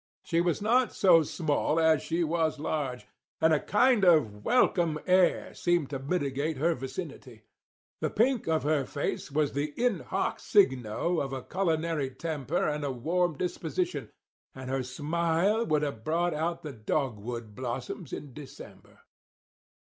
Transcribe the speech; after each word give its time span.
She 0.23 0.41
was 0.41 0.63
not 0.63 0.91
so 0.93 1.21
small 1.21 1.79
as 1.79 2.01
she 2.01 2.23
was 2.23 2.57
large; 2.57 3.05
and 3.39 3.53
a 3.53 3.59
kind 3.59 4.03
of 4.03 4.43
welcome 4.43 4.97
air 5.05 5.53
seemed 5.53 5.91
to 5.91 5.99
mitigate 5.99 6.57
her 6.57 6.73
vicinity. 6.73 7.43
The 7.99 8.09
pink 8.09 8.47
of 8.47 8.63
her 8.63 8.83
face 8.83 9.29
was 9.31 9.51
the 9.51 9.71
in 9.77 9.99
hoc 9.99 10.39
signo 10.39 11.19
of 11.19 11.33
a 11.33 11.43
culinary 11.43 12.09
temper 12.09 12.67
and 12.67 12.83
a 12.83 12.89
warm 12.91 13.37
disposition, 13.37 14.09
and 14.55 14.71
her 14.71 14.81
smile 14.81 15.67
would 15.67 15.83
have 15.83 16.03
brought 16.03 16.33
out 16.33 16.63
the 16.63 16.73
dogwood 16.73 17.53
blossoms 17.53 18.11
in 18.11 18.33
December. 18.33 19.01